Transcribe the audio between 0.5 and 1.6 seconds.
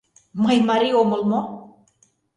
марий омыл мо?